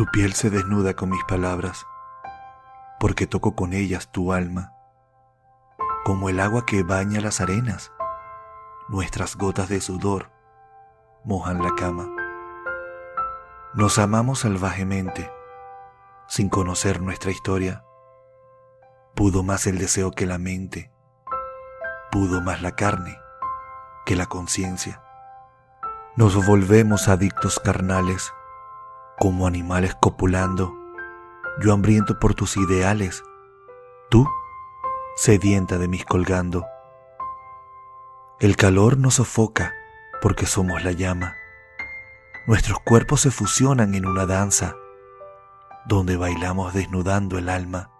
Tu 0.00 0.06
piel 0.06 0.32
se 0.32 0.48
desnuda 0.48 0.94
con 0.94 1.10
mis 1.10 1.22
palabras, 1.24 1.86
porque 2.98 3.26
toco 3.26 3.54
con 3.54 3.74
ellas 3.74 4.10
tu 4.10 4.32
alma, 4.32 4.72
como 6.06 6.30
el 6.30 6.40
agua 6.40 6.64
que 6.64 6.82
baña 6.82 7.20
las 7.20 7.42
arenas, 7.42 7.92
nuestras 8.88 9.36
gotas 9.36 9.68
de 9.68 9.82
sudor 9.82 10.30
mojan 11.22 11.62
la 11.62 11.74
cama. 11.74 12.08
Nos 13.74 13.98
amamos 13.98 14.38
salvajemente, 14.38 15.30
sin 16.28 16.48
conocer 16.48 17.02
nuestra 17.02 17.30
historia. 17.30 17.84
Pudo 19.14 19.42
más 19.42 19.66
el 19.66 19.76
deseo 19.76 20.12
que 20.12 20.24
la 20.24 20.38
mente, 20.38 20.90
pudo 22.10 22.40
más 22.40 22.62
la 22.62 22.74
carne 22.74 23.18
que 24.06 24.16
la 24.16 24.24
conciencia. 24.24 25.02
Nos 26.16 26.46
volvemos 26.46 27.08
adictos 27.08 27.60
carnales 27.60 28.32
como 29.20 29.46
animales 29.46 29.94
copulando, 30.00 30.74
yo 31.60 31.74
hambriento 31.74 32.18
por 32.18 32.34
tus 32.34 32.56
ideales, 32.56 33.22
tú 34.08 34.26
sedienta 35.14 35.76
de 35.76 35.88
mis 35.88 36.06
colgando. 36.06 36.64
El 38.38 38.56
calor 38.56 38.96
nos 38.96 39.16
sofoca 39.16 39.74
porque 40.22 40.46
somos 40.46 40.82
la 40.84 40.92
llama. 40.92 41.36
Nuestros 42.46 42.80
cuerpos 42.80 43.20
se 43.20 43.30
fusionan 43.30 43.94
en 43.94 44.06
una 44.06 44.24
danza 44.24 44.74
donde 45.84 46.16
bailamos 46.16 46.72
desnudando 46.72 47.36
el 47.36 47.50
alma, 47.50 47.90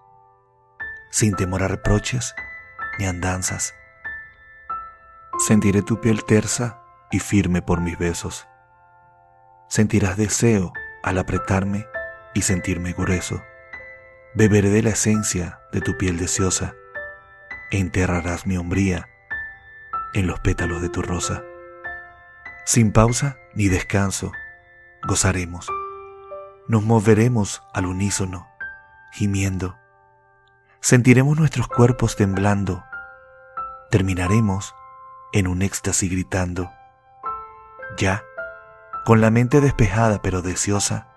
sin 1.10 1.36
temor 1.36 1.62
a 1.62 1.68
reproches 1.68 2.34
ni 2.98 3.04
andanzas. 3.04 3.74
Sentiré 5.38 5.82
tu 5.82 6.00
piel 6.00 6.24
tersa 6.24 6.80
y 7.10 7.18
firme 7.18 7.60
por 7.60 7.82
mis 7.82 7.98
besos. 7.98 8.48
Sentirás 9.68 10.16
deseo 10.16 10.72
al 11.02 11.18
apretarme 11.18 11.88
y 12.34 12.42
sentirme 12.42 12.92
grueso. 12.92 13.42
Beberé 14.34 14.70
de 14.70 14.82
la 14.82 14.90
esencia 14.90 15.60
de 15.72 15.80
tu 15.80 15.96
piel 15.96 16.16
deseosa 16.16 16.74
e 17.70 17.78
enterrarás 17.78 18.46
mi 18.46 18.56
hombría 18.56 19.08
en 20.14 20.26
los 20.26 20.40
pétalos 20.40 20.82
de 20.82 20.88
tu 20.88 21.02
rosa. 21.02 21.42
Sin 22.64 22.92
pausa 22.92 23.36
ni 23.54 23.68
descanso, 23.68 24.32
gozaremos. 25.06 25.68
Nos 26.68 26.84
moveremos 26.84 27.62
al 27.72 27.86
unísono, 27.86 28.48
gimiendo. 29.12 29.78
Sentiremos 30.80 31.38
nuestros 31.38 31.68
cuerpos 31.68 32.16
temblando. 32.16 32.84
Terminaremos 33.90 34.74
en 35.32 35.48
un 35.48 35.62
éxtasis 35.62 36.10
gritando. 36.10 36.70
Ya 37.96 38.24
con 39.04 39.20
la 39.20 39.30
mente 39.30 39.60
despejada 39.60 40.20
pero 40.22 40.42
deseosa, 40.42 41.08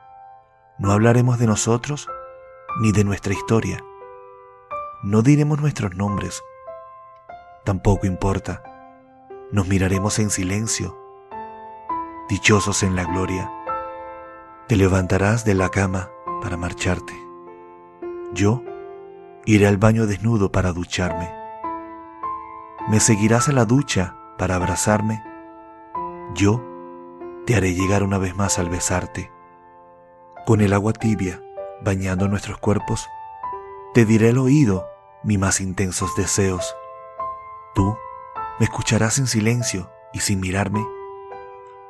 no 0.80 0.92
hablaremos 0.92 1.38
de 1.39 1.48
nosotros 1.48 2.09
ni 2.81 2.92
de 2.92 3.03
nuestra 3.03 3.34
historia. 3.34 3.84
No 5.03 5.22
diremos 5.22 5.62
nuestros 5.62 5.95
nombres. 5.95 6.42
Tampoco 7.64 8.08
importa. 8.08 8.64
Nos 9.52 9.67
miraremos 9.67 10.17
en 10.20 10.30
silencio, 10.30 10.98
dichosos 12.28 12.84
en 12.84 12.95
la 12.95 13.03
gloria. 13.03 13.52
Te 14.68 14.75
levantarás 14.75 15.45
de 15.45 15.53
la 15.53 15.70
cama 15.70 16.09
para 16.42 16.58
marcharte. 16.58 17.14
Yo 18.34 18.64
iré 19.45 19.68
al 19.68 19.78
baño 19.78 20.08
desnudo 20.08 20.52
para 20.52 20.73
ducharme. 20.73 21.31
Me 22.90 23.00
seguirás 23.00 23.47
a 23.50 23.52
la 23.52 23.66
ducha 23.66 24.16
para 24.38 24.56
abrazarme. 24.56 25.23
Yo 26.34 26.73
te 27.46 27.56
haré 27.56 27.74
llegar 27.74 28.04
una 28.04 28.18
vez 28.18 28.36
más 28.36 28.58
al 28.58 28.70
besarte. 28.70 29.32
Con 30.46 30.62
el 30.62 30.74
agua 30.74 30.94
tibia, 30.94 31.42
bañando 31.82 32.28
nuestros 32.28 32.58
cuerpos, 32.58 33.08
te 33.94 34.06
diré 34.06 34.30
al 34.30 34.38
oído 34.38 34.88
mis 35.24 35.40
más 35.40 35.59
intensos 35.59 36.16
deseos. 36.16 36.76
Tú 37.76 37.98
me 38.59 38.66
escucharás 38.66 39.20
en 39.20 39.28
silencio 39.28 39.92
y 40.14 40.20
sin 40.20 40.40
mirarme. 40.40 40.86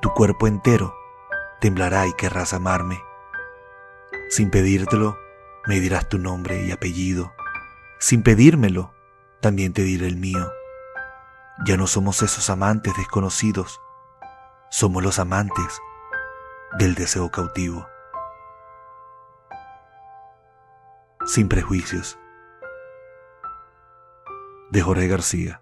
Tu 0.02 0.10
cuerpo 0.12 0.48
entero 0.48 0.96
temblará 1.60 2.08
y 2.08 2.14
querrás 2.14 2.54
amarme. 2.54 3.00
Sin 4.30 4.50
pedírtelo, 4.50 5.18
me 5.68 5.80
dirás 5.80 6.10
tu 6.10 6.18
nombre 6.18 6.66
y 6.66 6.72
apellido. 6.72 7.32
Sin 8.00 8.24
pedírmelo, 8.24 8.94
también 9.40 9.74
te 9.74 9.84
diré 9.84 10.08
el 10.08 10.18
mío. 10.18 10.52
Ya 11.66 11.78
no 11.78 11.86
somos 11.86 12.22
esos 12.24 12.50
amantes 12.50 12.94
desconocidos 12.98 13.80
somos 14.74 15.04
los 15.04 15.20
amantes 15.20 15.80
del 16.80 16.96
deseo 16.96 17.30
cautivo. 17.30 17.88
Sin 21.28 21.48
prejuicios. 21.48 22.18
De 24.72 24.82
Jorge 24.82 25.08
García. 25.08 25.62